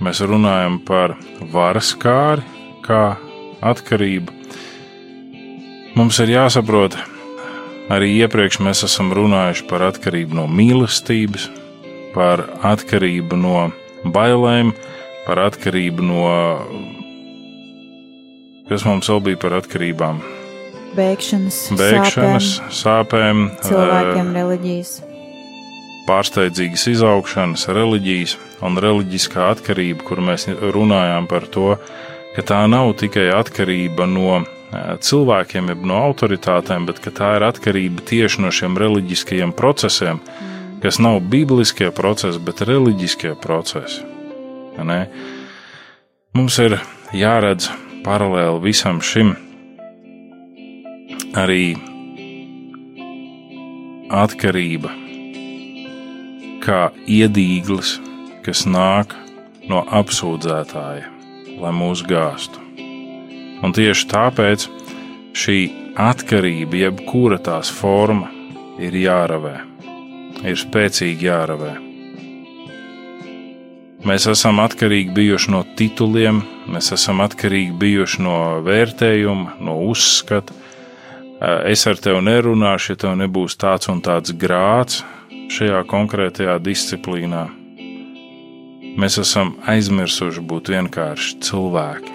[0.04, 1.16] mēs runājam par
[1.56, 2.44] varas kāri,
[2.84, 3.16] kā
[3.64, 4.34] atkarību.
[5.96, 7.00] Mums ir jāsaprot,
[7.88, 11.48] arī iepriekš mēs esam runājuši par atkarību no mīlestības,
[12.16, 13.68] par atkarību no
[14.12, 14.72] bailēm,
[15.26, 16.24] par atkarību no.
[18.66, 20.24] Kas mums vēl bija par atkarībām?
[20.96, 24.94] Bēgšanas, Bēgšanas, sāpēm, sāpēm, cilvēkiem, eh, reliģijas.
[26.06, 31.76] pārsteidzīgas izaugšanas, reliģijas un reliģiskā atkarība, kur mēs runājām par to,
[32.36, 38.06] ka tā nav tikai atkarība no eh, cilvēkiem, jeb no autoritātēm, bet tā ir atkarība
[38.06, 40.22] tieši no šiem reliģiskajiem procesiem,
[40.82, 44.04] kas nav bibliskie procesi, bet reliģiskie procesi.
[44.76, 45.06] Ne?
[46.36, 46.76] Mums ir
[47.16, 47.70] jāredz
[48.04, 49.32] paralēli visam šim
[51.36, 51.74] arī
[54.12, 54.92] atkarība,
[56.64, 57.96] kā iedīglis,
[58.46, 59.16] kas nāk
[59.70, 61.08] no apsūdzētāja,
[61.60, 62.62] lai mūs gāstu.
[63.64, 64.68] Un tieši tāpēc
[65.36, 65.58] šī
[65.96, 68.28] atkarība, jebkura tās forma,
[68.78, 69.56] ir jāravē,
[70.44, 71.74] ir spēcīgi jāravē.
[74.06, 80.54] Mēs esam atkarīgi bijuši no tituliem, mēs esam atkarīgi bijuši no vērtējuma, no uzskata.
[81.66, 85.02] Es ar tevi nerunāšu, ja tev nebūs tāds un tāds grāts
[85.52, 87.46] šajā konkrētajā disciplīnā.
[88.96, 92.14] Mēs esam aizmirsuši būt vienkārši cilvēki.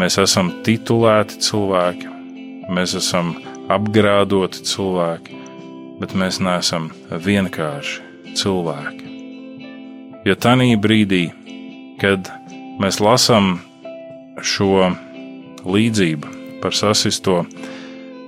[0.00, 2.08] Mēs esam titulēti cilvēki,
[2.74, 3.36] mēs esam
[3.70, 5.43] apgrādoti cilvēki,
[6.00, 9.10] bet mēs neesam vienkārši cilvēki.
[10.24, 11.26] Jo tajā brīdī,
[12.00, 12.30] kad
[12.82, 13.58] mēs lasām
[14.42, 14.90] šo
[15.64, 16.32] līdzību
[16.62, 17.42] par sasisto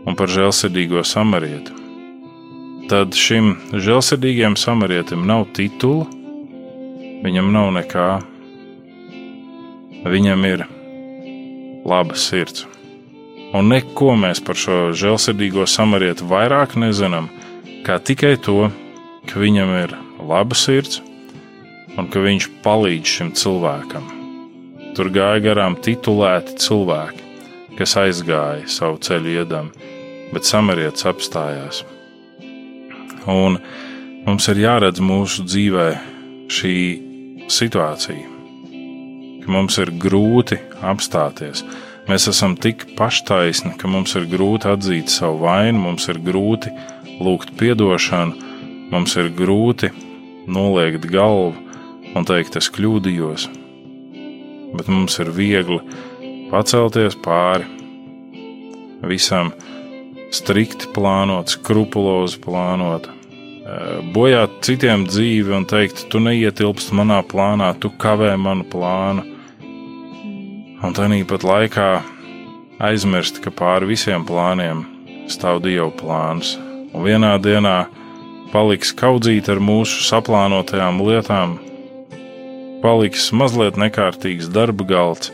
[0.07, 1.73] un par žēlsirdīgo samarietu,
[2.91, 6.07] tad šim žēlsirdīgajam samarietim nav titula,
[7.25, 8.09] viņam nav nekā.
[10.07, 10.61] Viņam ir
[11.89, 12.67] laba sirds.
[13.57, 17.27] Un neko mēs par šo žēlsirdīgo samarietu vairāk nezinām,
[17.87, 18.67] kā tikai to,
[19.31, 19.93] ka viņam ir
[20.27, 20.99] laba sirds
[21.95, 24.09] un ka viņš palīdz šim cilvēkam.
[24.97, 27.23] Tur gāja garām titulēti cilvēki,
[27.79, 29.71] kas aizgāja savu ceļu iedam,
[30.33, 31.85] bet samarietis apstājās.
[33.31, 33.61] Un
[34.27, 35.89] mums ir jāredz mūsu dzīvē
[36.51, 36.77] šī
[37.53, 38.27] situācija,
[39.45, 41.63] ka mums ir grūti apstāties.
[42.07, 46.75] Mēs esam tik paštaisni, ka mums ir grūti atzīt savu vainu, mums ir grūti
[47.23, 48.35] lūgt atdošanu,
[48.93, 49.93] mums ir grūti
[50.47, 51.55] noliekt galvu
[52.17, 53.49] un teikt, es kļūdījos.
[54.77, 55.81] Bet mums ir viegli
[56.51, 57.67] pacelties pāri
[59.07, 59.53] visam
[60.35, 63.09] strikti plānot, skrupulozi plānot,
[64.15, 69.33] bojāt citiem dzīvi un teikt, tu neietilpst manā plānā, tu kavē manu plānu.
[70.87, 72.03] un tāpat laikā
[72.79, 74.85] aizmirst, ka pāri visiem plāniem
[75.33, 76.59] stāv Dieva plāns,
[76.97, 77.77] un vienā dienā
[78.53, 81.59] paliks kaudzīt ar mūsu saplānotajām lietām,
[82.81, 85.33] paliks mazliet nekārtīgs darba galds,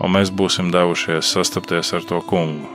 [0.00, 2.70] un mēs būsim devušies sastapties ar to kungu.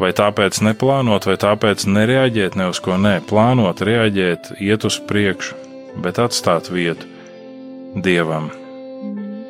[0.00, 5.56] Vai tāpēc neplānot, vai tāpēc nereaģēt ne uz ko nē, plānot, reaģēt, iet uz priekšu,
[6.02, 7.08] bet atstāt vietu
[7.94, 8.50] dievam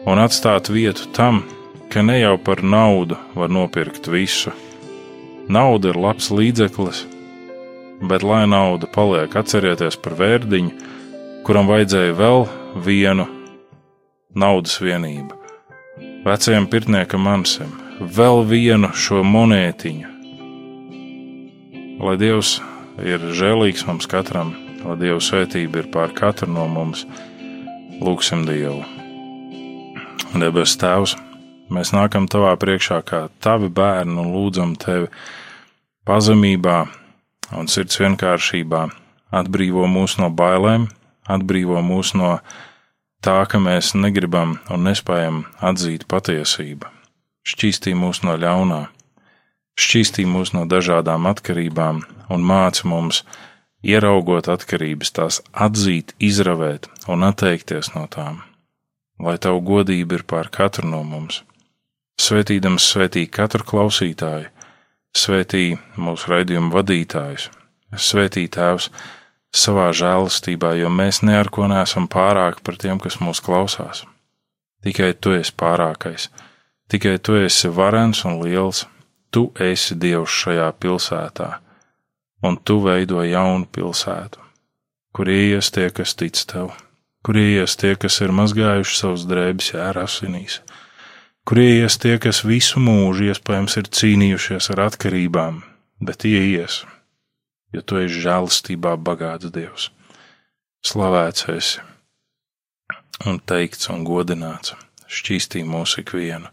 [0.06, 1.44] un atstāt vietu tam,
[1.92, 4.50] ka ne jau par naudu var nopirkt visu.
[5.50, 7.02] Nauda ir labs līdzeklis,
[8.06, 10.70] bet lai nauda paliek, atcerieties par vērdiņu,
[11.46, 12.46] kuram vajadzēja vēl
[12.86, 13.26] vienu
[14.38, 15.34] naudas vienību.
[16.22, 20.12] Vecajam pirtniekam Mansim, vēl vienu šo monētiņu.
[22.02, 22.60] Lai Dievs
[23.02, 24.54] ir žēlīgs mums katram,
[24.86, 27.02] lai Dieva svētība ir pār katru no mums,
[27.98, 28.84] lūgsim Dievu.
[30.38, 31.18] Debes Tēvs,
[31.72, 35.08] mēs nākam Tavā priekšā kā Tavi bērni un lūdzam Tevi
[36.08, 36.78] pazemībā
[37.58, 38.82] un sirds vienkāršībā.
[39.32, 40.88] Atbrīvo mūs no bailēm,
[41.24, 42.34] atbrīvo mūs no
[43.24, 46.90] tā, ka mēs negribam un nespējam atzīt patiesību.
[47.48, 48.84] Šķīstī mūs no ļaunā,
[49.80, 53.24] šķīstī mūs no dažādām atkarībām un māci mums,
[53.82, 58.42] ieraugot atkarības, tās atzīt, izravēt un atteikties no tām
[59.22, 61.42] lai tavu godība ir pār katru no mums.
[62.20, 64.50] Svētīdams svētī katru klausītāju,
[65.16, 65.64] svētī
[65.96, 67.48] mūsu raidījumu vadītājus,
[67.96, 68.90] svētī tēvs
[69.52, 74.04] savā žēlastībā, jo mēs ne ar ko neesam pārāki par tiem, kas mūs klausās.
[74.82, 76.28] Tikai tu esi pārākais,
[76.90, 78.86] tikai tu esi varens un liels,
[79.30, 81.50] tu esi Dievs šajā pilsētā,
[82.42, 84.40] un tu veido jaunu pilsētu,
[85.14, 86.72] kur ies tie, kas tic tev.
[87.22, 90.58] Kur ies tie, kas ir mazgājuši savus drēbes jēra asinīs,
[91.48, 95.62] kur ies tie, kas visu mūžu iespējams ir cīnījušies ar atkarībām,
[96.02, 96.82] bet ieies,
[97.74, 99.90] jo tu esi žēlastībā bagāts Dievs.
[100.82, 101.82] Slavēts esi
[103.28, 104.74] un teikts un godināts,
[105.06, 106.50] šķīstī mūsu ikvienu,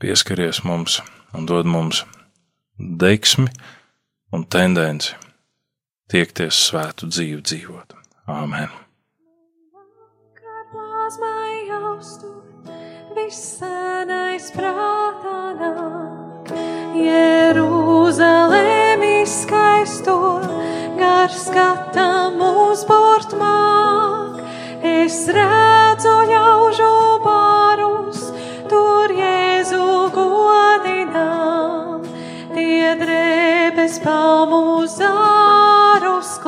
[0.00, 1.00] pieskaries mums
[1.36, 2.04] un dod mums
[2.78, 3.50] deksmi
[4.32, 5.16] un tendenci
[6.10, 7.98] tiekties svētu dzīvi dzīvot.
[8.30, 8.70] Āmen!
[11.10, 12.42] plazmai austur,
[13.16, 16.50] visenais prātā nāk.
[16.96, 20.16] Jeruzalem izskaisto,
[20.98, 24.40] gar skatam mūs bort māk.
[24.82, 26.92] Es redzu ļaužu
[27.24, 28.20] barus,
[28.72, 32.02] tur Jēzu godinām.
[32.54, 36.38] Tie drēbes palmu zārus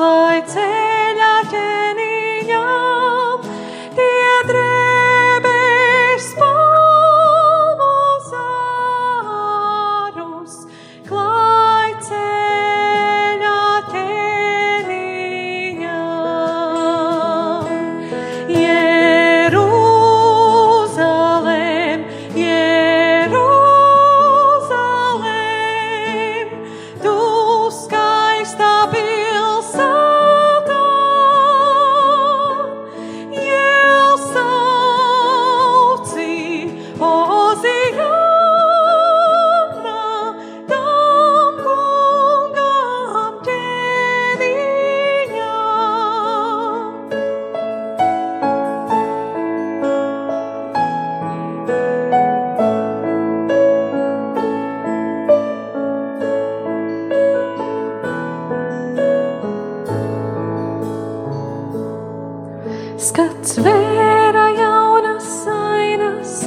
[63.03, 66.37] Skats vēra jaunas sainas,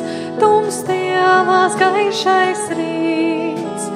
[0.41, 3.91] tumstielās gaišais rīts.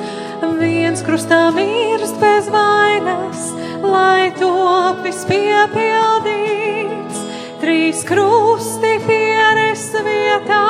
[0.61, 3.47] Viens krustā mirst bez vainas,
[3.81, 7.23] lai topis piepildīts.
[7.65, 10.69] Trīs krusti pieres vietā,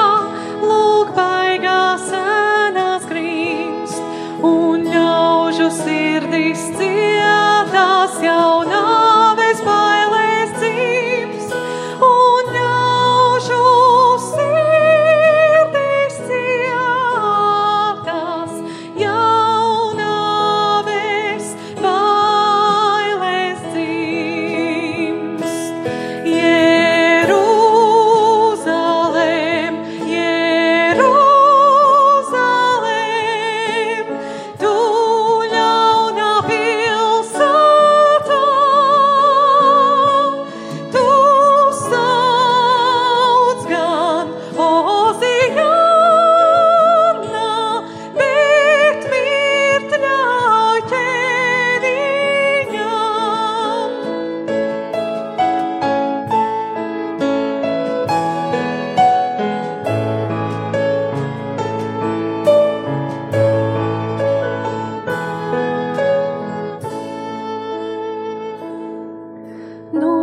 [0.63, 3.99] lūk baigās ēnās grīmst.
[4.47, 8.80] Un ļaužu sirdis cietās jaunā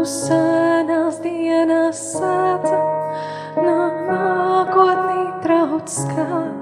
[0.08, 2.80] senās dienās sēta,
[3.60, 6.57] nākotnī trauc skats.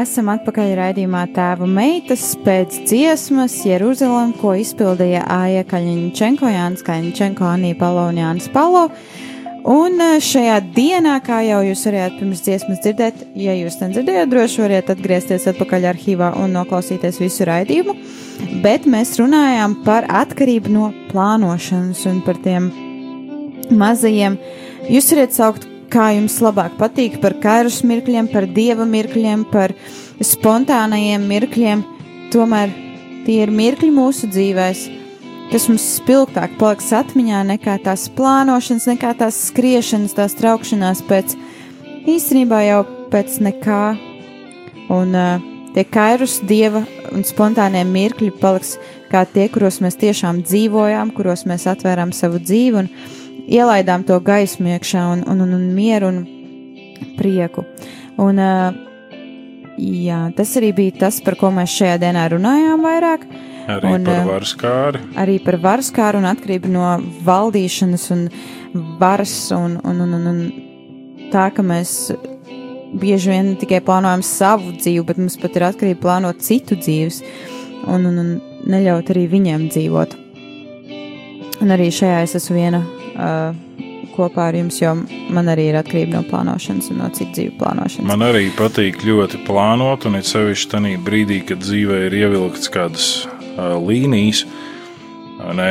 [0.00, 7.72] Esam atpakaļ raidījumā Tēva meitas pēc dziesmas Jeruzalem, ko izpildīja Aija Kaļņčenko, Jānis Kaļņčenko, Anī
[7.78, 8.86] Palo un Jānis Palo.
[9.66, 14.62] Un eh, šajā dienā, kā jau jūs varējāt pirms dziesmas dzirdēt, ja jūs nedzirdējāt, droši
[14.62, 17.96] variet atgriezties atpakaļ arhīvā un noklausīties visu raidījumu.
[18.62, 22.70] Bet mēs runājām par atkarību no plānošanas un par tiem
[23.74, 24.38] mazajiem.
[24.86, 25.66] Jūs varat saukt,
[25.96, 29.72] kā jums labāk patīk, par kairus mirkļiem, par dieva mirkļiem, par
[30.20, 31.86] spontānajiem mirkļiem.
[32.34, 32.76] Tomēr
[33.24, 35.02] tie ir mirkļi mūsu dzīvēm
[35.50, 41.36] kas mums spilgtāk paliks atmiņā nekā tās plānošanas, nekā tās skriešanas, tās traukšanās pēc
[42.10, 42.80] īstenībā jau
[43.12, 43.82] pēc nekā.
[44.92, 45.44] Un uh,
[45.74, 46.82] tie kairus dieva
[47.14, 48.74] un spontānie mirkļi paliks
[49.10, 52.90] kā tie, kuros mēs tiešām dzīvojām, kuros mēs atvērām savu dzīvi un
[53.46, 56.20] ielaidām to gaismu iekšā un, un, un, un mieru un
[57.18, 57.64] prieku.
[58.20, 58.40] Un,
[59.76, 63.26] jā, tas arī bija tas, par ko mēs šajā dienā runājām vairāk.
[63.66, 65.02] Arī un, par varskāri.
[65.18, 66.92] Arī par varskāru un atkarību no
[67.26, 68.28] valdīšanas un
[69.00, 72.12] varas un, un, un, un, un tā, ka mēs
[72.96, 77.22] bieži vien tikai plānojam savu dzīvi, bet mums pat ir atkarība plānot citu dzīves
[77.90, 78.30] un, un, un
[78.70, 80.14] neļaut arī viņiem dzīvot.
[81.64, 82.84] Un arī šajā es esmu viena
[83.16, 83.56] uh,
[84.16, 84.92] kopā ar jums, jo
[85.34, 88.08] man arī ir atkarība no plānošanas un no citu dzīvu plānošanas.
[88.08, 93.10] Man arī patīk ļoti plānot, un it sevišķi tajā brīdī, kad dzīvē ir ievilkts kādas
[93.56, 94.44] līnijas.
[95.56, 95.70] Ne,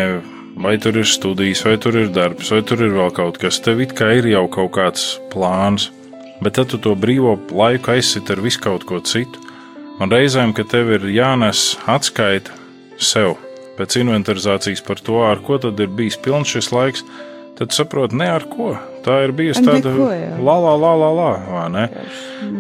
[0.62, 3.60] vai tur ir studijas, vai tur ir darbs, vai tur ir vēl kaut kas.
[3.64, 5.89] Tev it kā ir jau kaut kāds plāns,
[6.43, 9.41] bet tad tu to brīvo laiku aizsit ar visu kaut ko citu.
[9.96, 12.52] Un reizēm, kad tev ir jānes atskaita
[13.00, 13.38] sev
[13.78, 17.04] pēc inventarizācijas par to, ar ko tad ir bijis pilns šis laiks,
[17.58, 18.74] tad saproti, ne ar ko.
[19.06, 21.86] Tā ir bijusi tāda la, la, la, la, la, vai ne?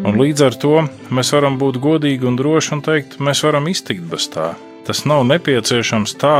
[0.05, 0.75] Un līdz ar to
[1.09, 4.53] mēs varam būt godīgi un droši un teikt, mēs varam iztikt bez tā.
[4.85, 6.37] Tas nav nepieciešams tā,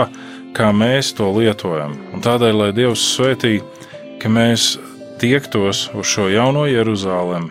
[0.56, 1.98] kā mēs to lietojam.
[2.14, 3.58] Un tādēļ, lai Dievs svētī,
[4.22, 4.76] ka mēs
[5.20, 7.50] tiektos uz šo jauno Jeruzalem,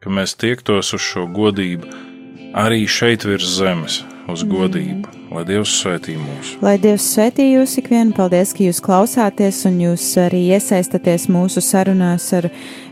[0.00, 2.08] ka mēs tiektos uz šo godību
[2.56, 5.19] arī šeit virs zemes, uz godību.
[5.30, 6.56] Lai Dievs svētī mūs.
[6.58, 8.10] Lai Dievs svētī jūs ikvienu.
[8.16, 12.48] Paldies, ka jūs klausāties un jūs arī iesaistaties mūsu sarunās ar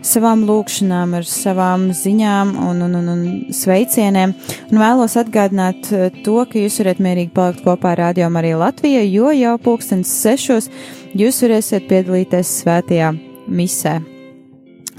[0.07, 4.37] savām lūkšanām, ar savām ziņām un, un, un, un sveicieniem.
[4.71, 9.03] Un vēlos atgādināt eh, to, ka jūs varat mierīgi palikt kopā ar Radio Mariju Latviju,
[9.11, 10.71] jo jau pulkstens sešos
[11.19, 13.11] jūs varēsiet piedalīties svētajā
[13.51, 13.99] misē.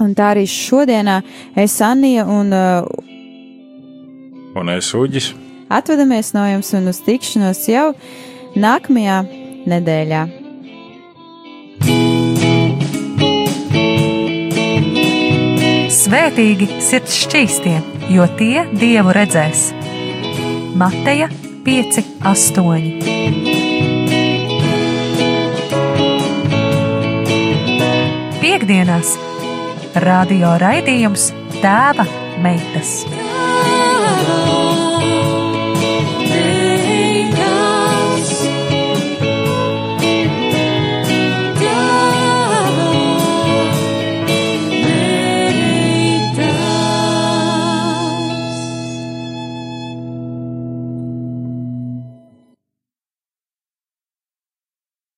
[0.00, 1.22] Un tā arī šodienā
[1.56, 2.52] es Anija un.
[2.52, 2.84] Uh,
[4.60, 5.32] un es Uģis
[5.70, 7.92] Atvedamies no jums un uz tikšanos jau
[8.58, 9.18] nākamajā
[9.70, 10.22] nedēļā.
[15.94, 17.76] Svētīgi sirds šķīstie,
[18.10, 19.68] jo tie dievu redzēs.
[20.80, 21.30] Mateja
[21.66, 23.20] 5, 8.
[28.42, 29.14] Piektdienās
[30.02, 32.06] radio raidījums Tēva
[32.42, 33.19] meitas.